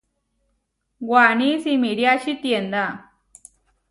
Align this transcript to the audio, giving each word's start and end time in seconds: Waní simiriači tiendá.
Waní 1.09 1.49
simiriači 1.63 2.33
tiendá. 2.41 2.85